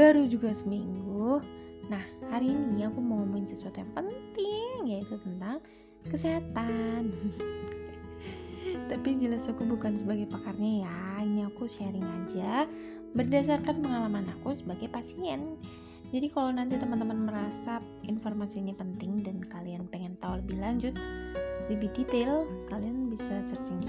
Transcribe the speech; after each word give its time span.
baru 0.00 0.24
juga 0.24 0.56
seminggu. 0.56 1.44
Nah, 1.92 2.00
hari 2.32 2.48
ini 2.48 2.88
aku 2.88 3.04
mau 3.04 3.20
ngomongin 3.20 3.52
sesuatu 3.52 3.84
yang 3.84 3.92
penting, 3.92 4.96
yaitu 4.96 5.20
tentang 5.20 5.60
kesehatan. 6.08 7.12
Tapi 8.90 9.08
jelas 9.20 9.44
aku 9.44 9.68
bukan 9.68 10.00
sebagai 10.00 10.24
pakarnya 10.32 10.88
ya, 10.88 11.00
ini 11.20 11.44
aku 11.44 11.68
sharing 11.68 12.00
aja 12.00 12.64
berdasarkan 13.12 13.84
pengalaman 13.84 14.24
aku 14.40 14.56
sebagai 14.56 14.88
pasien. 14.88 15.60
Jadi 16.08 16.32
kalau 16.32 16.48
nanti 16.48 16.80
teman-teman 16.80 17.28
merasa 17.28 17.84
informasi 18.08 18.64
ini 18.64 18.72
penting 18.72 19.20
dan 19.20 19.44
kalian 19.52 19.84
pengen 19.92 20.16
tahu 20.16 20.40
lebih 20.40 20.64
lanjut, 20.64 20.96
lebih 21.68 21.92
detail, 21.92 22.48
kalian 22.72 23.12
bisa 23.12 23.44
searching 23.52 23.84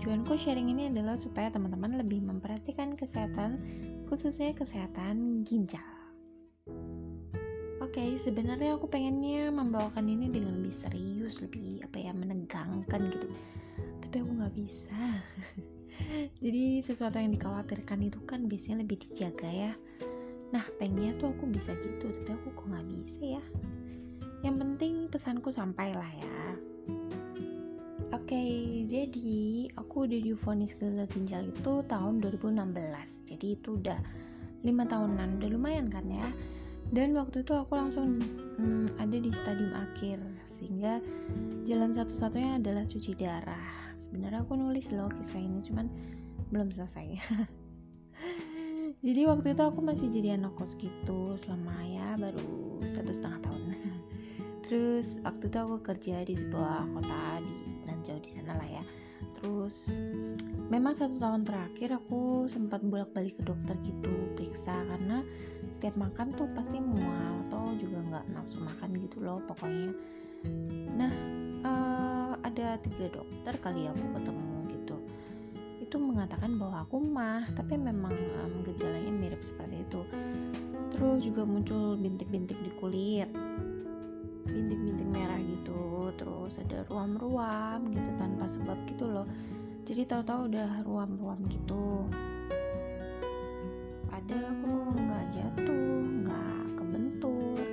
tujuanku 0.00 0.32
sharing 0.40 0.72
ini 0.72 0.88
adalah 0.88 1.20
supaya 1.20 1.52
teman-teman 1.52 2.00
lebih 2.00 2.24
memperhatikan 2.24 2.96
kesehatan, 2.96 3.60
khususnya 4.08 4.56
kesehatan 4.56 5.44
ginjal. 5.44 5.84
Oke, 7.84 8.00
okay, 8.00 8.16
sebenarnya 8.24 8.80
aku 8.80 8.88
pengennya 8.88 9.52
membawakan 9.52 10.08
ini 10.08 10.32
dengan 10.32 10.56
lebih 10.56 10.72
serius, 10.72 11.44
lebih 11.44 11.84
apa 11.84 12.00
ya 12.00 12.16
menegangkan 12.16 12.96
gitu. 13.12 13.28
Tapi 14.00 14.16
aku 14.24 14.30
nggak 14.40 14.54
bisa. 14.56 15.00
Jadi 16.48 16.80
sesuatu 16.80 17.20
yang 17.20 17.36
dikhawatirkan 17.36 18.00
itu 18.00 18.24
kan 18.24 18.48
biasanya 18.48 18.80
lebih 18.80 19.04
dijaga 19.04 19.52
ya. 19.52 19.72
Nah, 20.48 20.64
pengennya 20.80 21.12
tuh 21.20 21.36
aku 21.36 21.44
bisa 21.44 21.76
gitu, 21.76 22.08
tapi 22.08 22.40
aku 22.40 22.48
kok 22.56 22.66
nggak 22.72 22.88
bisa 22.88 23.36
ya. 23.36 23.44
Yang 24.48 24.56
penting 24.64 24.92
pesanku 25.12 25.52
sampai 25.52 25.92
lah 25.92 26.08
ya. 26.16 26.69
Oke, 28.20 28.36
okay, 28.36 28.84
jadi 28.84 29.32
aku 29.80 30.04
udah 30.04 30.20
divonis 30.20 30.76
gagal 30.76 31.08
ginjal 31.16 31.40
itu 31.48 31.72
tahun 31.88 32.20
2016. 32.20 33.32
Jadi 33.32 33.46
itu 33.56 33.80
udah 33.80 33.96
lima 34.60 34.84
tahunan, 34.84 35.40
udah 35.40 35.48
lumayan 35.48 35.88
kan 35.88 36.04
ya. 36.04 36.28
Dan 36.92 37.16
waktu 37.16 37.40
itu 37.40 37.56
aku 37.56 37.80
langsung 37.80 38.20
hmm, 38.60 38.92
ada 39.00 39.16
di 39.16 39.32
stadium 39.32 39.72
akhir, 39.72 40.20
sehingga 40.60 41.00
jalan 41.64 41.96
satu-satunya 41.96 42.60
adalah 42.60 42.84
cuci 42.84 43.12
darah. 43.16 43.96
Sebenarnya 44.12 44.44
aku 44.44 44.52
nulis 44.52 44.84
loh 44.92 45.08
kisah 45.08 45.40
ini, 45.40 45.64
cuman 45.64 45.88
belum 46.52 46.76
selesai. 46.76 47.08
jadi 49.06 49.32
waktu 49.32 49.56
itu 49.56 49.62
aku 49.64 49.80
masih 49.80 50.12
jadi 50.12 50.36
anak 50.36 50.60
kos 50.60 50.76
gitu 50.76 51.40
selama 51.40 51.72
ya 51.88 52.20
baru 52.20 52.84
satu 52.84 53.10
setengah 53.16 53.40
tahun. 53.48 53.62
Terus 54.68 55.08
waktu 55.24 55.44
itu 55.48 55.56
aku 55.56 55.76
kerja 55.80 56.16
di 56.20 56.36
sebuah 56.36 56.84
kota 56.92 57.40
di 57.40 57.59
jauh 58.10 58.22
di 58.26 58.30
sana 58.34 58.58
lah 58.58 58.68
ya. 58.68 58.82
Terus 59.38 59.74
memang 60.66 60.98
satu 60.98 61.16
tahun 61.22 61.46
terakhir 61.46 61.94
aku 61.94 62.50
sempat 62.50 62.82
bolak-balik 62.82 63.38
ke 63.38 63.42
dokter 63.46 63.76
gitu 63.86 64.10
periksa 64.34 64.74
karena 64.90 65.22
setiap 65.76 65.94
makan 65.94 66.34
tuh 66.34 66.48
pasti 66.56 66.82
mual 66.82 67.46
atau 67.48 67.62
juga 67.78 67.98
nggak 68.10 68.24
nafsu 68.34 68.58
makan 68.58 68.90
gitu 68.98 69.16
loh 69.22 69.38
pokoknya. 69.46 69.92
Nah 70.96 71.12
uh, 71.62 72.32
ada 72.42 72.80
tiga 72.82 73.06
dokter 73.12 73.54
kali 73.62 73.86
aku 73.86 74.04
ketemu 74.18 74.56
gitu. 74.72 74.96
Itu 75.84 75.96
mengatakan 76.00 76.56
bahwa 76.56 76.84
aku 76.88 76.96
mah 76.98 77.44
tapi 77.54 77.76
memang 77.76 78.12
um, 78.40 78.64
gejalanya 78.64 79.12
mirip 79.12 79.40
seperti 79.44 79.84
itu. 79.84 80.00
Terus 80.96 81.18
juga 81.24 81.44
muncul 81.44 81.96
bintik-bintik 82.00 82.56
di 82.60 82.72
kulit. 82.80 83.28
Bintik-bintik 84.48 85.08
ada 86.60 86.84
ruam-ruam 86.86 87.80
gitu 87.90 88.10
tanpa 88.20 88.44
sebab 88.52 88.78
gitu 88.86 89.04
loh. 89.08 89.26
Jadi 89.88 90.02
tahu-tahu 90.06 90.40
udah 90.52 90.70
ruam-ruam 90.86 91.40
gitu. 91.50 92.06
Padahal 94.06 94.44
aku 94.54 94.72
nggak 94.94 95.24
jatuh 95.34 95.98
nggak 96.22 96.62
kebentur 96.78 97.64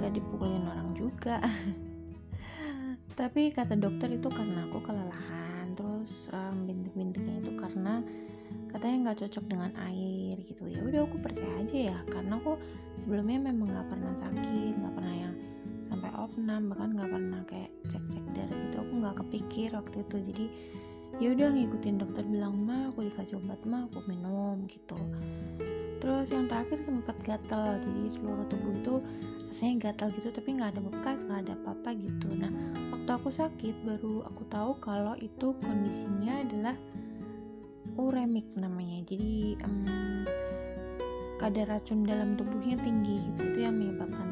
nggak 0.00 0.12
dipukulin 0.18 0.66
orang 0.66 0.90
juga. 0.98 1.38
Tapi 3.20 3.52
kata 3.52 3.76
dokter 3.76 4.08
itu 4.08 4.26
karena 4.32 4.66
aku 4.66 4.82
kelelahan 4.82 5.76
terus 5.76 6.32
um, 6.32 6.64
bintik-bintiknya 6.64 7.44
itu 7.44 7.52
karena 7.60 8.02
katanya 8.72 8.96
nggak 9.08 9.18
cocok 9.22 9.44
dengan 9.46 9.70
air 9.84 10.40
gitu. 10.42 10.64
Ya 10.66 10.80
udah 10.82 11.04
aku 11.04 11.20
percaya 11.20 11.60
aja 11.60 11.78
ya 11.92 11.98
karena 12.08 12.40
aku 12.40 12.56
sebelumnya 12.98 13.52
memang 13.52 13.68
nggak 13.68 13.88
pernah 13.92 14.12
sakit 14.18 14.74
nggak 14.80 14.94
pernah 14.96 15.14
yang 15.14 15.31
sampai 16.12 16.28
opnam 16.28 16.68
bahkan 16.68 16.90
nggak 16.92 17.08
pernah 17.08 17.42
kayak 17.48 17.72
cek 17.88 18.04
cek 18.12 18.26
darah 18.36 18.58
gitu 18.60 18.76
aku 18.84 18.92
nggak 19.00 19.16
kepikir 19.24 19.68
waktu 19.72 19.96
itu. 20.04 20.16
Jadi 20.28 20.46
ya 21.20 21.28
udah 21.32 21.48
ngikutin 21.56 21.96
dokter 21.96 22.24
bilang 22.28 22.54
mah 22.68 22.92
aku 22.92 23.08
dikasih 23.08 23.40
obat 23.40 23.60
mah 23.64 23.88
aku 23.88 23.98
minum 24.04 24.68
gitu. 24.68 24.98
Terus 26.04 26.28
yang 26.28 26.52
terakhir 26.52 26.78
sempat 26.84 27.16
gatal 27.24 27.80
jadi 27.80 28.02
seluruh 28.12 28.46
tubuh 28.52 28.72
itu 28.76 28.94
rasanya 29.48 29.74
gatal 29.88 30.08
gitu 30.12 30.28
tapi 30.36 30.48
nggak 30.52 30.70
ada 30.76 30.80
bekas 30.84 31.18
nggak 31.24 31.40
ada 31.48 31.52
apa-apa 31.64 31.90
gitu. 31.96 32.28
Nah 32.36 32.52
waktu 32.92 33.10
aku 33.16 33.28
sakit 33.32 33.74
baru 33.88 34.14
aku 34.28 34.42
tahu 34.52 34.70
kalau 34.84 35.16
itu 35.16 35.56
kondisinya 35.64 36.44
adalah 36.44 36.76
uremik 37.96 38.44
namanya. 38.52 39.00
Jadi 39.08 39.56
um, 39.64 40.28
kadar 41.40 41.72
racun 41.72 42.04
dalam 42.04 42.36
tubuhnya 42.36 42.76
tinggi 42.84 43.18
gitu 43.32 43.40
itu 43.48 43.58
yang 43.64 43.74
menyebabkan 43.80 44.31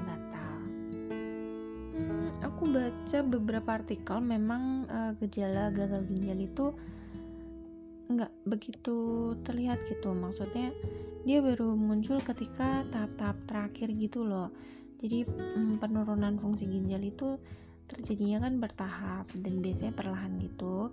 aku 2.60 2.76
baca 2.76 3.18
beberapa 3.24 3.70
artikel 3.72 4.20
memang 4.20 4.84
uh, 4.84 5.16
gejala 5.16 5.72
gagal 5.72 6.04
ginjal 6.12 6.36
itu 6.36 6.76
nggak 8.12 8.28
begitu 8.44 9.32
terlihat 9.48 9.80
gitu. 9.88 10.12
Maksudnya 10.12 10.68
dia 11.24 11.40
baru 11.40 11.72
muncul 11.72 12.20
ketika 12.20 12.84
tahap-tahap 12.92 13.40
terakhir 13.48 13.88
gitu 13.96 14.28
loh. 14.28 14.52
Jadi 15.00 15.24
mm, 15.24 15.80
penurunan 15.80 16.36
fungsi 16.36 16.68
ginjal 16.68 17.00
itu 17.00 17.40
terjadinya 17.88 18.44
kan 18.44 18.60
bertahap 18.60 19.24
dan 19.40 19.64
biasanya 19.64 19.96
perlahan 19.96 20.36
gitu. 20.44 20.92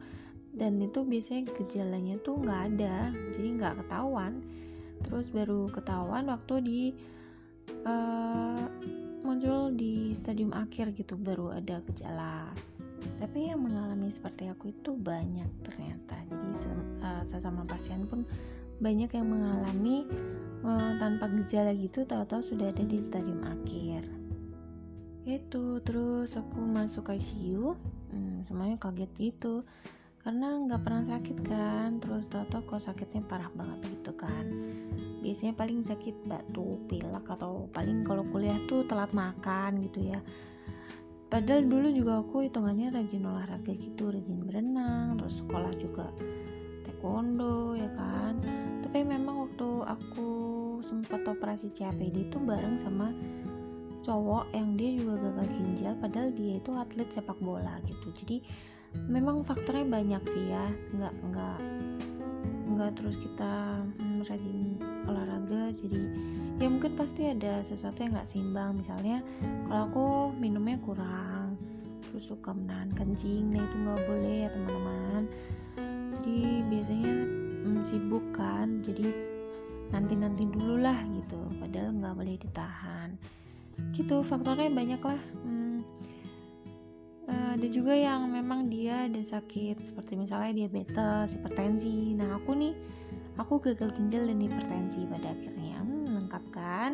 Dan 0.56 0.80
itu 0.80 1.04
biasanya 1.04 1.52
gejalanya 1.52 2.16
tuh 2.24 2.48
nggak 2.48 2.62
ada 2.64 3.12
jadi 3.12 3.48
nggak 3.60 3.76
ketahuan. 3.84 4.40
Terus 5.04 5.28
baru 5.36 5.68
ketahuan 5.76 6.32
waktu 6.32 6.56
di 6.64 6.82
uh, 7.84 8.47
akhir 10.68 10.94
gitu 11.00 11.16
baru 11.16 11.56
ada 11.56 11.80
gejala. 11.90 12.52
Tapi 13.18 13.50
yang 13.50 13.64
mengalami 13.64 14.12
seperti 14.14 14.52
aku 14.52 14.70
itu 14.70 14.94
banyak 14.94 15.48
ternyata. 15.64 16.22
Jadi 16.28 16.48
uh, 17.02 17.24
sesama 17.32 17.64
pasien 17.64 18.06
pun 18.06 18.28
banyak 18.78 19.10
yang 19.10 19.26
mengalami 19.26 20.06
uh, 20.62 20.94
tanpa 21.02 21.32
gejala 21.34 21.74
gitu 21.74 22.06
tahu-tahu 22.06 22.46
sudah 22.46 22.70
ada 22.70 22.84
di 22.84 23.00
stadium 23.10 23.42
akhir. 23.42 24.04
Itu 25.26 25.82
terus 25.82 26.36
aku 26.38 26.60
masuk 26.62 27.10
ICU 27.10 27.74
hmm, 28.14 28.46
semuanya 28.46 28.78
kaget 28.78 29.10
gitu. 29.18 29.66
Karena 30.22 30.60
nggak 30.60 30.84
pernah 30.84 31.04
sakit 31.08 31.38
kan 31.48 31.90
terus 32.04 32.28
tau-tau 32.28 32.62
kok 32.68 32.84
sakitnya 32.84 33.24
parah 33.26 33.50
banget 33.56 33.98
gitu 33.98 34.12
kan. 34.14 34.46
Biasanya 35.24 35.58
paling 35.58 35.88
sakit 35.88 36.28
batuk 36.28 36.86
pilek 36.86 37.26
atau 37.26 37.66
paling 37.74 38.06
kalau 38.06 38.28
kuliah 38.30 38.60
tuh 38.70 38.86
telat 38.86 39.10
makan 39.16 39.82
gitu 39.88 40.12
ya 40.14 40.22
padahal 41.28 41.68
dulu 41.68 41.88
juga 41.92 42.24
aku 42.24 42.48
hitungannya 42.48 42.94
rajin 42.96 43.28
olahraga 43.28 43.72
gitu 43.76 44.10
rajin 44.12 44.48
berenang 44.48 45.20
terus 45.20 45.40
sekolah 45.44 45.74
juga 45.76 46.08
taekwondo 46.98 47.78
ya 47.78 47.90
kan? 47.94 48.42
Tapi 48.82 49.06
memang 49.06 49.46
waktu 49.46 49.70
aku 49.86 50.30
sempat 50.90 51.22
operasi 51.30 51.70
CAPD 51.78 52.34
itu 52.34 52.38
bareng 52.42 52.82
sama 52.82 53.14
cowok 54.02 54.50
yang 54.56 54.74
dia 54.80 54.98
juga 54.98 55.30
gagal 55.30 55.48
ginjal 55.62 55.94
padahal 56.02 56.30
dia 56.34 56.54
itu 56.58 56.72
atlet 56.74 57.10
sepak 57.14 57.38
bola 57.38 57.78
gitu. 57.86 58.10
Jadi 58.24 58.42
memang 59.06 59.46
faktornya 59.46 59.86
banyak 59.86 60.24
sih 60.26 60.46
ya. 60.50 60.66
Nggak 60.98 61.14
nggak 61.22 61.58
nggak 62.78 62.92
terus 62.98 63.18
kita 63.22 63.54
hmm, 64.02 64.26
rajin 64.26 64.60
olahraga 65.06 65.62
jadi 65.78 66.02
ya 66.58 66.68
mungkin 66.68 66.98
pasti 66.98 67.30
ada 67.30 67.62
sesuatu 67.70 67.98
yang 68.02 68.18
nggak 68.18 68.30
seimbang. 68.34 68.72
Misalnya 68.78 69.18
kalau 69.70 69.82
aku 69.90 70.06
minumnya 70.38 70.78
kurang 70.82 71.58
terus 72.08 72.30
suka 72.32 72.56
menahan 72.56 72.90
kencing 72.96 73.52
nah 73.52 73.62
itu 73.62 73.76
nggak 73.84 74.02
boleh 74.06 74.36
ya 74.46 74.50
teman-teman. 74.50 75.24
Jadi 76.18 76.40
biasanya 76.70 77.16
hmm, 77.66 77.82
sibuk 77.90 78.26
kan? 78.34 78.68
Jadi 78.82 79.08
nanti-nanti 79.94 80.44
dulu 80.52 80.84
lah 80.84 81.00
gitu 81.16 81.40
padahal 81.62 81.94
nggak 81.96 82.16
boleh 82.18 82.36
ditahan. 82.42 83.10
Gitu 83.94 84.26
faktornya 84.26 84.74
banyak 84.74 85.02
lah 85.02 85.22
hmm, 85.46 85.58
ada 87.58 87.74
juga 87.74 87.98
yang 87.98 88.30
memang 88.30 88.70
dia 88.70 89.10
ada 89.10 89.18
sakit 89.34 89.82
seperti 89.90 90.14
misalnya 90.14 90.54
diabetes, 90.54 91.34
hipertensi. 91.34 92.14
Nah 92.14 92.38
aku 92.38 92.54
nih, 92.54 92.78
aku 93.42 93.58
gagal 93.58 93.98
ginjal 93.98 94.30
dan 94.30 94.38
hipertensi 94.38 95.02
pada 95.10 95.34
akhirnya. 95.34 95.57
Kan? 96.54 96.92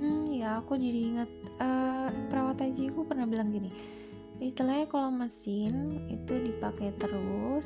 Hmm, 0.00 0.32
ya 0.32 0.58
aku 0.60 0.78
jadi 0.78 1.00
ingat 1.12 1.30
uh, 1.60 2.08
perawat 2.28 2.60
haji 2.62 2.90
aku 2.90 3.06
pernah 3.06 3.26
bilang 3.28 3.52
gini. 3.52 3.70
Istilahnya 4.42 4.90
kalau 4.90 5.14
mesin 5.14 6.02
itu 6.10 6.32
dipakai 6.34 6.90
terus, 6.98 7.62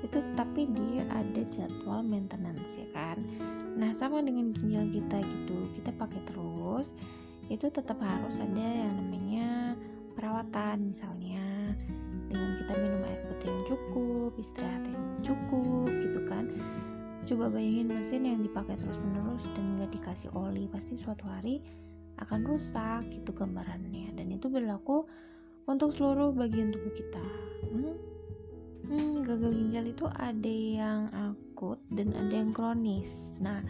itu 0.00 0.18
tapi 0.32 0.64
dia 0.72 1.04
ada 1.12 1.42
jadwal 1.52 2.00
maintenance 2.00 2.64
ya 2.76 2.88
kan 2.96 3.18
nah 3.76 3.92
sama 3.96 4.24
dengan 4.24 4.52
ginjal 4.56 4.84
kita 4.90 5.18
gitu 5.22 5.58
kita 5.78 5.90
pakai 5.96 6.20
terus 6.26 6.86
itu 7.50 7.66
tetap 7.70 7.98
harus 8.00 8.36
ada 8.38 8.66
yang 8.86 8.94
namanya 8.96 9.74
perawatan 10.14 10.94
misalnya 10.94 11.74
dengan 12.30 12.50
kita 12.62 12.72
minum 12.78 13.02
air 13.06 13.20
putih 13.26 13.48
yang 13.50 13.64
cukup 13.66 14.30
istirahat 14.38 14.84
yang 14.86 15.06
cukup 15.22 15.88
gitu 15.90 16.20
kan 16.30 16.44
coba 17.30 17.46
bayangin 17.46 17.94
mesin 17.94 18.26
yang 18.26 18.42
dipakai 18.42 18.74
terus 18.74 18.98
menerus 18.98 19.46
dan 19.54 19.78
nggak 19.78 19.94
dikasih 19.94 20.34
oli 20.34 20.66
pasti 20.66 20.98
suatu 20.98 21.22
hari 21.30 21.62
akan 22.18 22.42
rusak 22.42 23.06
gitu 23.06 23.30
gambarannya. 23.30 24.10
Dan 24.18 24.34
itu 24.34 24.50
berlaku 24.50 25.06
untuk 25.70 25.94
seluruh 25.94 26.34
bagian 26.34 26.74
tubuh 26.74 26.90
kita. 26.90 27.22
Hmm? 27.70 27.94
Hmm, 28.90 29.22
gagal 29.22 29.54
ginjal 29.54 29.86
itu 29.86 30.04
ada 30.10 30.50
yang 30.50 31.00
akut 31.14 31.78
dan 31.94 32.10
ada 32.18 32.34
yang 32.34 32.50
kronis. 32.50 33.06
Nah 33.38 33.62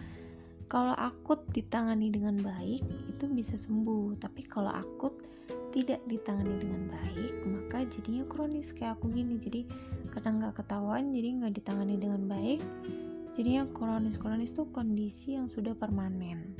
kalau 0.73 0.97
akut 0.97 1.45
ditangani 1.53 2.09
dengan 2.09 2.41
baik 2.41 2.81
itu 3.12 3.25
bisa 3.29 3.61
sembuh. 3.61 4.17
Tapi 4.25 4.41
kalau 4.49 4.73
akut 4.73 5.12
tidak 5.77 6.01
ditangani 6.09 6.57
dengan 6.57 6.89
baik 6.89 7.33
maka 7.45 7.85
jadinya 7.93 8.25
kronis 8.25 8.73
kayak 8.73 8.97
aku 8.97 9.12
gini. 9.12 9.37
Jadi 9.37 9.69
kadang 10.17 10.41
nggak 10.41 10.65
ketahuan 10.65 11.12
jadi 11.12 11.29
nggak 11.45 11.53
ditangani 11.61 12.01
dengan 12.01 12.25
baik 12.25 12.65
jadinya 13.41 13.65
kronis 13.73 14.21
kronis 14.21 14.53
tuh 14.53 14.69
kondisi 14.69 15.33
yang 15.33 15.49
sudah 15.49 15.73
permanen. 15.73 16.53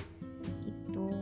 Gitu. 0.65 1.13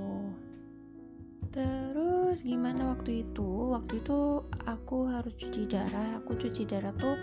Terus 1.51 2.39
gimana 2.47 2.95
waktu 2.95 3.27
itu? 3.27 3.75
Waktu 3.75 3.99
itu 3.99 4.47
aku 4.71 5.11
harus 5.11 5.35
cuci 5.35 5.67
darah. 5.67 6.23
Aku 6.23 6.39
cuci 6.39 6.63
darah 6.63 6.95
tuh 6.95 7.19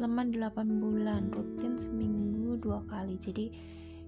selama 0.00 0.24
8 0.24 0.56
bulan 0.80 1.28
rutin 1.28 1.76
seminggu 1.84 2.56
dua 2.64 2.80
kali. 2.88 3.20
Jadi 3.20 3.52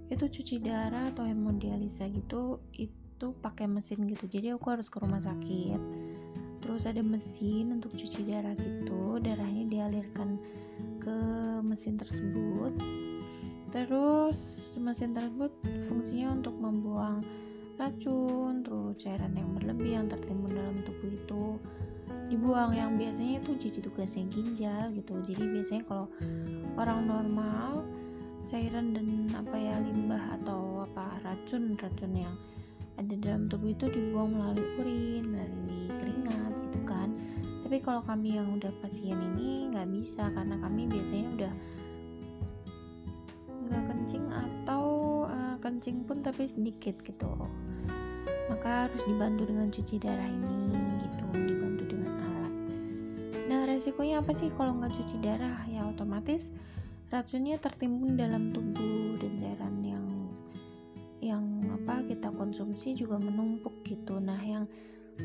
itu 0.09 0.25
cuci 0.25 0.65
darah 0.65 1.13
atau 1.13 1.29
hemodialisa 1.29 2.09
gitu 2.09 2.65
itu 2.73 3.37
pakai 3.45 3.69
mesin 3.69 4.09
gitu. 4.09 4.33
Jadi 4.33 4.57
aku 4.57 4.65
harus 4.73 4.89
ke 4.89 4.97
rumah 4.97 5.21
sakit. 5.21 5.81
Terus 6.65 6.89
ada 6.89 7.05
mesin 7.05 7.77
untuk 7.77 7.93
cuci 7.93 8.33
darah 8.33 8.57
gitu. 8.57 9.21
Darahnya 9.21 9.69
dialirkan 9.69 10.41
ke 11.05 11.21
mesin 11.61 12.01
tersebut 12.01 12.73
terus 13.71 14.37
mesin 14.79 15.11
tersebut 15.11 15.51
fungsinya 15.91 16.39
untuk 16.39 16.55
membuang 16.55 17.21
racun 17.79 18.63
terus 18.67 18.95
cairan 18.99 19.35
yang 19.35 19.51
berlebih 19.55 19.91
yang 19.99 20.07
tertimbun 20.11 20.55
dalam 20.55 20.77
tubuh 20.83 21.11
itu 21.11 21.45
dibuang. 22.31 22.75
Yang 22.75 22.91
biasanya 22.99 23.35
itu 23.43 23.51
jadi 23.59 23.79
tugasnya 23.83 24.25
ginjal 24.31 24.85
gitu. 24.95 25.13
Jadi 25.27 25.45
biasanya 25.47 25.83
kalau 25.87 26.07
orang 26.79 27.01
normal 27.07 27.71
cairan 28.49 28.97
dan 28.97 29.29
apa 29.37 29.57
ya 29.61 29.77
limbah 29.79 30.41
atau 30.41 30.89
apa 30.89 31.21
racun 31.21 31.77
racun 31.77 32.13
yang 32.17 32.35
ada 32.99 33.15
dalam 33.15 33.47
tubuh 33.47 33.71
itu 33.71 33.87
dibuang 33.93 34.35
melalui 34.35 34.67
urin 34.83 35.25
melalui 35.29 35.81
keringat 36.03 36.53
gitu 36.67 36.81
kan. 36.89 37.09
Tapi 37.63 37.77
kalau 37.85 38.01
kami 38.03 38.41
yang 38.41 38.49
udah 38.57 38.73
pasien 38.83 39.19
ini 39.35 39.71
nggak 39.71 39.89
bisa 39.93 40.33
karena 40.33 40.57
kami 40.59 40.89
biasanya 40.89 41.29
udah 41.37 41.53
kencing 45.79 46.03
pun 46.11 46.27
tapi 46.27 46.51
sedikit 46.51 46.99
gitu. 47.07 47.31
Maka 48.51 48.91
harus 48.91 48.99
dibantu 49.07 49.47
dengan 49.47 49.71
cuci 49.71 49.95
darah 50.03 50.27
ini 50.27 50.75
gitu 51.07 51.25
dibantu 51.39 51.85
dengan 51.87 52.19
alat. 52.19 52.55
Nah 53.47 53.63
resikonya 53.63 54.19
apa 54.19 54.35
sih 54.43 54.51
kalau 54.59 54.75
nggak 54.75 54.91
cuci 54.91 55.17
darah? 55.23 55.63
Ya 55.71 55.87
otomatis 55.87 56.43
racunnya 57.15 57.63
tertimbun 57.63 58.19
dalam 58.19 58.51
tubuh 58.51 59.23
dan 59.23 59.39
cairan 59.39 59.77
yang 59.87 60.07
yang 61.23 61.45
apa 61.71 62.03
kita 62.11 62.27
konsumsi 62.35 62.99
juga 62.99 63.23
menumpuk 63.23 63.79
gitu. 63.87 64.19
Nah 64.19 64.43
yang 64.43 64.67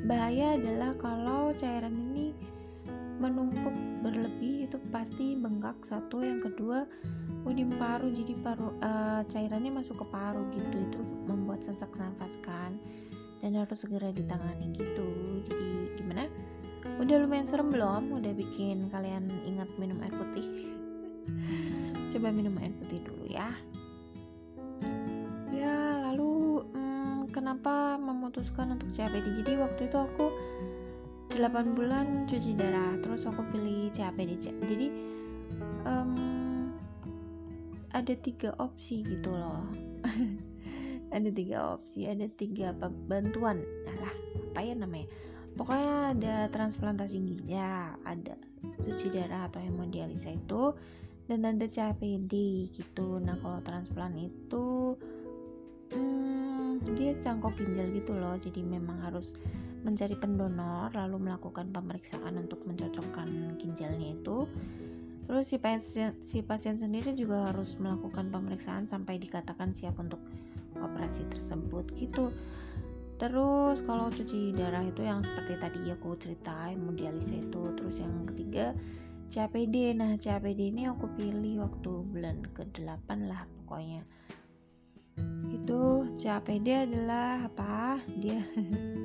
bahaya 0.06 0.54
adalah 0.54 0.94
kalau 1.02 1.50
cairan 1.58 1.98
ini 2.14 2.30
menumpuk 3.18 3.74
berlebih 4.06 4.70
itu 4.70 4.78
pasti 4.94 5.34
bengkak 5.34 5.82
satu 5.90 6.22
yang 6.22 6.46
kedua 6.46 6.86
oh 7.44 7.54
di 7.54 7.68
paru 7.76 8.08
jadi 8.08 8.34
paru 8.40 8.72
uh, 8.80 9.22
cairannya 9.28 9.72
masuk 9.72 10.00
ke 10.00 10.06
paru 10.08 10.48
gitu 10.56 10.78
itu 10.80 11.00
membuat 11.28 11.64
sesak 11.68 11.92
nafas 12.00 12.32
kan. 12.44 12.80
Dan 13.44 13.60
harus 13.60 13.76
segera 13.76 14.08
ditangani 14.16 14.72
gitu. 14.72 15.08
Jadi 15.52 16.00
gimana? 16.00 16.32
Udah 17.00 17.20
lumayan 17.20 17.48
serem 17.52 17.76
belum? 17.76 18.16
Udah 18.16 18.32
bikin 18.32 18.88
kalian 18.88 19.28
ingat 19.44 19.68
minum 19.76 20.00
air 20.00 20.16
putih? 20.16 20.48
Coba 22.16 22.32
minum 22.32 22.56
air 22.64 22.72
putih 22.80 23.04
dulu 23.04 23.28
ya. 23.28 23.52
Ya 25.52 25.76
lalu 26.08 26.64
hmm, 26.72 27.36
kenapa 27.36 28.00
memutuskan 28.00 28.80
untuk 28.80 28.88
CAPD 28.96 29.44
jadi 29.44 29.60
waktu 29.60 29.92
itu 29.92 29.98
aku 30.00 30.26
8 31.34 31.74
bulan 31.74 32.30
cuci 32.30 32.54
darah 32.54 32.94
terus 33.02 33.26
aku 33.26 33.42
pilih 33.50 33.90
CAPD 33.98 34.38
jadi 34.44 34.88
ada 38.04 38.20
tiga 38.20 38.52
opsi 38.60 39.00
gitu 39.08 39.32
loh. 39.32 39.64
Ada 41.14 41.30
tiga 41.30 41.78
opsi 41.78 42.10
ada 42.10 42.26
tiga 42.42 42.74
bantuan. 43.06 43.62
Lah 43.86 44.14
apa 44.50 44.60
ya 44.66 44.74
namanya? 44.74 45.06
Pokoknya 45.54 46.18
ada 46.18 46.36
transplantasi 46.50 47.22
ginjal 47.22 47.94
ada 48.02 48.34
cuci 48.82 49.14
darah 49.14 49.46
atau 49.46 49.62
hemodialisa 49.62 50.34
itu 50.34 50.74
dan 51.30 51.46
ada 51.46 51.70
CAPD 51.70 52.34
gitu. 52.74 53.22
Nah 53.22 53.38
kalau 53.46 53.62
transplant 53.62 54.18
itu 54.18 54.98
hmm, 55.94 56.82
dia 56.98 57.14
cangkok 57.22 57.54
ginjal 57.62 57.94
gitu 57.94 58.18
loh. 58.18 58.34
Jadi 58.42 58.66
memang 58.66 59.06
harus 59.06 59.38
mencari 59.86 60.18
pendonor 60.18 60.90
lalu 60.98 61.30
melakukan 61.30 61.70
pemeriksaan 61.70 62.42
untuk 62.42 62.58
mencocokkan 62.66 63.54
ginjalnya 63.62 64.18
itu 64.18 64.50
terus 65.24 65.48
si 65.48 65.58
pasien 65.58 66.12
si 66.30 66.44
pasien 66.44 66.76
sendiri 66.78 67.16
juga 67.16 67.52
harus 67.52 67.74
melakukan 67.80 68.28
pemeriksaan 68.30 68.86
sampai 68.92 69.18
dikatakan 69.18 69.72
siap 69.78 69.96
untuk 70.00 70.20
operasi 70.78 71.24
tersebut 71.30 71.86
gitu. 71.96 72.34
Terus 73.22 73.80
kalau 73.86 74.12
cuci 74.12 74.52
darah 74.58 74.84
itu 74.84 75.06
yang 75.06 75.24
seperti 75.24 75.56
tadi 75.62 75.80
aku 75.94 76.18
cerita 76.20 76.68
hemodialisa 76.74 77.40
itu. 77.40 77.62
Terus 77.78 77.96
yang 78.02 78.28
ketiga 78.28 78.76
CAPD 79.34 79.98
nah 79.98 80.14
CAPD 80.20 80.70
ini 80.74 80.86
aku 80.90 81.10
pilih 81.18 81.64
waktu 81.64 81.92
bulan 82.10 82.44
ke-8 82.54 83.08
lah 83.30 83.48
pokoknya. 83.64 84.02
Itu 85.54 86.10
CAPD 86.20 86.68
adalah 86.90 87.48
apa? 87.48 88.02
Dia 88.18 88.42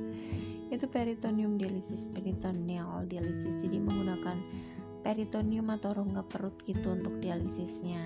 itu 0.75 0.85
peritoneum 0.85 1.57
dialisis 1.57 2.09
peritoneal 2.11 3.05
dialisis. 3.09 3.55
Jadi 3.61 3.77
menggunakan 3.77 4.37
peritoneum 5.01 5.67
atau 5.75 5.95
rongga 5.95 6.23
perut 6.27 6.55
gitu 6.67 6.93
untuk 6.93 7.17
dialisisnya. 7.23 8.05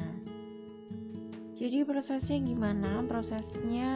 Jadi 1.53 1.85
prosesnya 1.87 2.37
gimana? 2.43 3.05
Prosesnya 3.07 3.89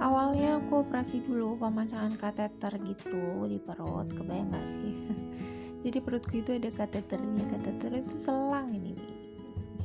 awalnya 0.00 0.58
aku 0.58 0.86
operasi 0.86 1.20
dulu 1.26 1.60
pemasangan 1.60 2.16
kateter 2.16 2.74
gitu 2.82 3.46
di 3.46 3.60
perut 3.60 4.08
kebayang 4.08 4.50
gak 4.50 4.68
sih? 4.80 4.94
Jadi 5.84 5.98
perutku 6.00 6.34
itu 6.40 6.56
ada 6.56 6.70
kateternya 6.72 7.44
kateter 7.52 8.00
itu 8.00 8.14
selang 8.24 8.72
ini. 8.72 8.96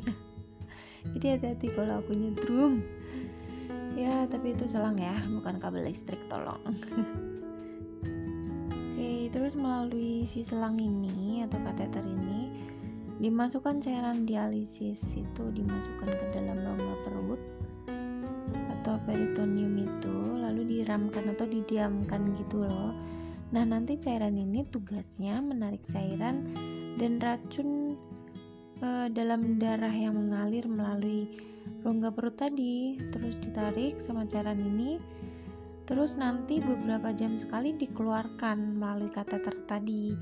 Jadi 1.17 1.25
hati-hati 1.35 1.67
kalau 1.75 1.99
aku 1.99 2.15
nyetrum 2.15 2.81
ya 3.99 4.23
tapi 4.31 4.55
itu 4.55 4.63
selang 4.71 4.95
ya 4.95 5.19
bukan 5.27 5.59
kabel 5.59 5.91
listrik 5.91 6.23
tolong. 6.31 6.63
Oke 8.71 9.27
terus 9.27 9.59
melalui 9.59 10.23
si 10.31 10.47
selang 10.47 10.79
ini 10.79 11.28
atau 11.49 11.59
kateter 11.65 12.05
ini 12.05 12.53
dimasukkan 13.19 13.83
cairan 13.83 14.23
dialisis 14.23 15.01
itu 15.17 15.43
dimasukkan 15.51 16.07
ke 16.07 16.25
dalam 16.31 16.55
rongga 16.55 16.95
perut 17.03 17.41
atau 18.79 18.95
peritoneum 19.03 19.75
itu 19.75 20.17
lalu 20.39 20.79
diramkan 20.79 21.35
atau 21.35 21.45
didiamkan 21.49 22.37
gitu 22.39 22.63
loh. 22.63 22.95
Nah 23.51 23.65
nanti 23.67 23.99
cairan 23.99 24.39
ini 24.39 24.63
tugasnya 24.71 25.43
menarik 25.43 25.83
cairan 25.91 26.53
dan 26.95 27.19
racun 27.19 27.99
e, 28.79 29.11
dalam 29.11 29.59
darah 29.59 29.91
yang 29.91 30.15
mengalir 30.15 30.63
melalui 30.69 31.27
rongga 31.83 32.15
perut 32.15 32.39
tadi. 32.39 32.95
Terus 33.11 33.35
ditarik 33.43 33.99
sama 34.07 34.23
cairan 34.31 34.63
ini 34.63 34.95
terus 35.89 36.13
nanti 36.13 36.61
beberapa 36.61 37.09
jam 37.17 37.33
sekali 37.41 37.73
dikeluarkan 37.73 38.77
melalui 38.77 39.09
kateter 39.09 39.57
tadi 39.65 40.13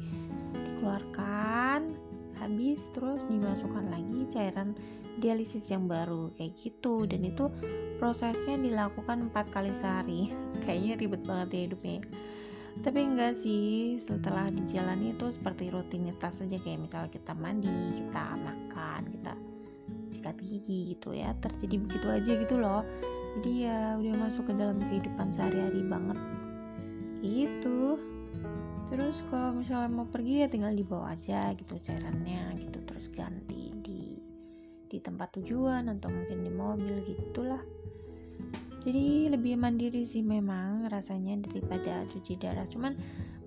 dikeluarkan 0.77 1.97
habis 2.37 2.77
terus 2.93 3.17
dimasukkan 3.25 3.89
lagi 3.89 4.29
cairan 4.29 4.77
dialisis 5.17 5.65
yang 5.73 5.89
baru 5.89 6.29
kayak 6.37 6.53
gitu. 6.61 7.09
Dan 7.09 7.25
itu 7.25 7.49
prosesnya 7.97 8.61
dilakukan 8.61 9.33
empat 9.33 9.49
kali 9.49 9.73
sehari. 9.81 10.29
Kayaknya 10.63 10.93
ribet 11.01 11.21
banget 11.25 11.49
ya 11.49 11.61
hidupnya 11.65 11.99
tapi 12.85 13.01
enggak 13.01 13.41
sih 13.41 13.97
setelah 14.05 14.53
dijalani 14.53 15.17
itu 15.17 15.33
seperti 15.33 15.73
rutinitas 15.73 16.33
saja 16.37 16.57
kayak 16.61 16.85
misalnya 16.85 17.09
kita 17.09 17.33
mandi 17.33 17.73
kita 17.97 18.25
makan 18.37 19.01
kita 19.17 19.33
sikat 20.13 20.37
gigi 20.45 20.93
gitu 20.93 21.09
ya. 21.15 21.33
Terjadi 21.41 21.75
begitu 21.81 22.05
aja 22.05 22.31
gitu 22.37 22.55
loh. 22.61 22.81
Jadi 23.37 23.51
ya 23.65 23.97
udah 23.97 24.13
masuk 24.29 24.43
ke 24.49 24.53
dalam 24.53 24.77
kehidupan 24.81 25.27
sehari-hari 25.37 25.81
banget 25.85 26.17
misalnya 29.67 29.91
mau 29.99 30.07
pergi 30.07 30.33
ya 30.39 30.47
tinggal 30.47 30.71
dibawa 30.71 31.11
aja 31.11 31.51
gitu 31.51 31.75
cairannya 31.83 32.55
gitu 32.55 32.79
terus 32.87 33.11
ganti 33.11 33.75
di 33.83 34.15
di 34.87 34.95
tempat 35.03 35.35
tujuan 35.35 35.91
atau 35.91 36.07
mungkin 36.07 36.39
di 36.39 36.51
mobil 36.55 37.03
gitulah. 37.03 37.59
Jadi 38.87 39.27
lebih 39.27 39.59
mandiri 39.59 40.07
sih 40.07 40.23
memang 40.23 40.87
rasanya 40.87 41.43
daripada 41.43 42.07
cuci 42.07 42.39
darah. 42.39 42.63
Cuman 42.71 42.95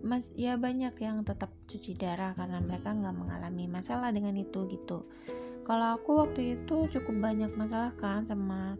mas 0.04 0.20
ya 0.36 0.60
banyak 0.60 0.92
yang 1.00 1.24
tetap 1.24 1.48
cuci 1.64 1.96
darah 1.96 2.36
karena 2.36 2.60
mereka 2.60 2.92
nggak 2.92 3.16
mengalami 3.16 3.64
masalah 3.64 4.12
dengan 4.12 4.36
itu 4.36 4.68
gitu. 4.68 5.08
Kalau 5.64 5.96
aku 5.96 6.20
waktu 6.20 6.60
itu 6.60 6.84
cukup 7.00 7.16
banyak 7.16 7.48
masalah 7.56 7.96
kan 7.96 8.28
sama 8.28 8.76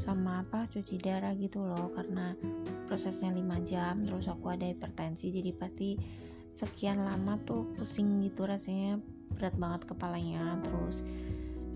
sama 0.00 0.40
apa 0.48 0.64
cuci 0.72 0.96
darah 0.96 1.36
gitu 1.36 1.60
loh. 1.60 1.92
Karena 1.92 2.32
prosesnya 2.88 3.28
5 3.36 3.68
jam 3.68 4.00
terus 4.08 4.24
aku 4.24 4.48
ada 4.48 4.64
hipertensi 4.64 5.28
jadi 5.28 5.52
pasti 5.52 6.00
sekian 6.58 7.06
lama 7.06 7.38
tuh 7.46 7.62
pusing 7.78 8.26
gitu 8.26 8.44
rasanya 8.44 8.98
berat 9.38 9.54
banget 9.54 9.86
kepalanya. 9.86 10.58
Terus 10.66 10.96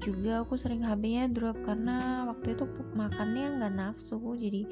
juga 0.03 0.43
aku 0.43 0.59
sering 0.59 0.83
HB-nya 0.83 1.31
drop 1.31 1.55
karena 1.63 2.27
waktu 2.27 2.59
itu 2.59 2.67
makannya 2.99 3.63
nggak 3.63 3.75
nafsu 3.79 4.19
jadi 4.35 4.67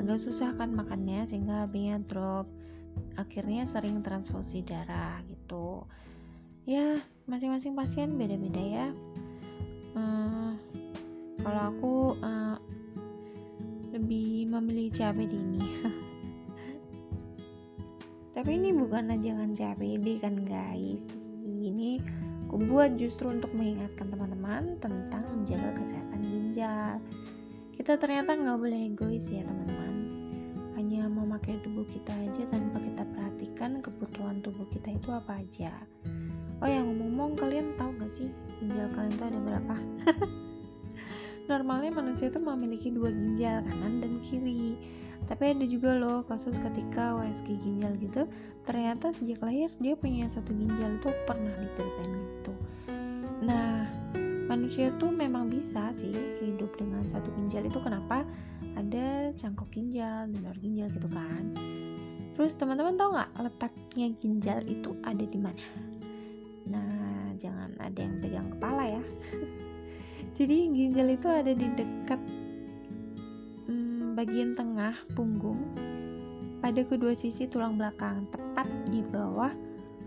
agak 0.00 0.24
susah 0.24 0.56
kan 0.56 0.72
makannya 0.72 1.28
sehingga 1.28 1.68
HB-nya 1.68 2.00
drop. 2.08 2.48
Akhirnya 3.20 3.68
sering 3.68 4.00
transfusi 4.00 4.64
darah 4.64 5.20
gitu. 5.28 5.84
Ya 6.64 6.96
masing-masing 7.28 7.76
pasien 7.76 8.16
beda-beda 8.16 8.62
ya. 8.64 8.88
Uh, 9.92 10.56
kalau 11.44 11.62
aku 11.72 11.94
uh, 12.22 12.56
lebih 13.90 14.48
memilih 14.48 14.88
CABD 14.94 15.34
ini 15.34 15.60
tapi 18.40 18.56
ini 18.56 18.72
bukan 18.72 19.12
ajangan 19.12 19.52
CABD 19.52 20.16
kan 20.16 20.48
guys. 20.48 21.04
Ini 21.44 22.00
aku 22.48 22.72
buat 22.72 22.96
justru 22.96 23.28
untuk 23.28 23.52
mengingatkan 23.52 24.08
teman-teman 24.08 24.80
tentang 24.80 25.28
menjaga 25.28 25.76
kesehatan 25.76 26.24
ginjal. 26.24 27.04
Kita 27.76 28.00
ternyata 28.00 28.32
nggak 28.40 28.56
boleh 28.56 28.80
egois 28.88 29.28
ya 29.28 29.44
teman-teman. 29.44 29.92
Hanya 30.72 31.04
memakai 31.12 31.60
tubuh 31.60 31.84
kita 31.92 32.16
aja 32.16 32.48
tanpa 32.48 32.80
kita 32.80 33.04
perhatikan 33.12 33.84
kebutuhan 33.84 34.40
tubuh 34.40 34.64
kita 34.72 34.88
itu 34.88 35.12
apa 35.12 35.44
aja. 35.44 35.76
Oh 36.64 36.68
yang 36.72 36.88
ngomong-ngomong 36.88 37.36
kalian 37.36 37.76
tahu 37.76 37.92
gak 38.00 38.08
sih 38.16 38.32
ginjal 38.56 38.88
kalian 38.96 39.20
itu 39.20 39.24
ada 39.28 39.38
berapa? 39.44 39.76
Normalnya 41.52 41.92
manusia 41.92 42.32
itu 42.32 42.40
memiliki 42.40 42.88
dua 42.88 43.12
ginjal 43.12 43.60
kanan 43.68 44.00
dan 44.00 44.16
kiri 44.24 44.80
tapi 45.30 45.54
ada 45.54 45.62
juga 45.62 45.94
loh 45.94 46.26
kasus 46.26 46.58
ketika 46.58 47.14
WSG 47.14 47.48
ginjal 47.62 47.94
gitu 48.02 48.26
ternyata 48.66 49.14
sejak 49.14 49.38
lahir 49.46 49.70
dia 49.78 49.94
punya 49.94 50.26
satu 50.34 50.50
ginjal 50.50 50.90
itu 50.98 51.10
pernah 51.22 51.54
diceritain 51.54 52.12
gitu. 52.18 52.52
Nah 53.46 53.86
manusia 54.50 54.90
tuh 54.98 55.14
memang 55.14 55.46
bisa 55.46 55.94
sih 56.02 56.10
hidup 56.42 56.74
dengan 56.74 57.06
satu 57.14 57.30
ginjal 57.38 57.62
itu. 57.62 57.78
Kenapa? 57.78 58.26
Ada 58.74 59.30
cangkok 59.38 59.70
ginjal 59.70 60.26
donor 60.34 60.58
ginjal 60.58 60.90
gitu 60.90 61.06
kan. 61.14 61.54
Terus 62.34 62.52
teman-teman 62.58 62.98
tahu 62.98 63.14
nggak 63.14 63.30
letaknya 63.38 64.06
ginjal 64.18 64.58
itu 64.66 64.90
ada 65.06 65.24
di 65.24 65.38
mana? 65.38 65.66
Nah 66.66 67.30
jangan 67.38 67.70
ada 67.78 67.98
yang 68.02 68.18
pegang 68.18 68.50
kepala 68.58 68.98
ya. 68.98 69.02
Jadi 70.42 70.56
ginjal 70.74 71.06
itu 71.14 71.28
ada 71.30 71.52
di 71.54 71.66
dekat 71.78 72.20
bagian 74.20 74.52
tengah 74.52 74.92
punggung 75.16 75.56
pada 76.60 76.84
kedua 76.84 77.16
sisi 77.16 77.48
tulang 77.48 77.80
belakang, 77.80 78.28
tepat 78.28 78.68
di 78.92 79.00
bawah 79.00 79.48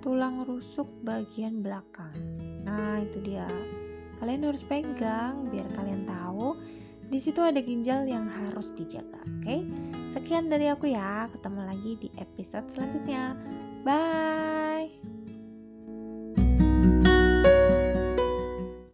tulang 0.05 0.45
rusuk 0.45 0.85
bagian 1.01 1.65
belakang. 1.65 2.13
Nah, 2.61 3.01
itu 3.01 3.17
dia. 3.25 3.49
Kalian 4.21 4.45
harus 4.45 4.61
pegang 4.69 5.49
biar 5.49 5.65
kalian 5.73 6.05
tahu 6.05 6.53
di 7.09 7.17
situ 7.25 7.41
ada 7.41 7.57
ginjal 7.57 8.05
yang 8.05 8.29
harus 8.29 8.69
dijaga. 8.77 9.17
Oke, 9.25 9.49
okay? 9.49 9.59
sekian 10.13 10.45
dari 10.45 10.69
aku 10.69 10.93
ya. 10.93 11.25
Ketemu 11.33 11.61
lagi 11.65 11.91
di 11.97 12.09
episode 12.21 12.69
selanjutnya. 12.77 13.33
Bye. 13.81 14.72